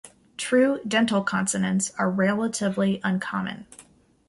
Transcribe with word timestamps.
True 0.35 0.79
dental 0.87 1.21
consonants 1.23 1.91
are 1.95 2.09
relatively 2.09 2.99
uncommon. 3.03 3.67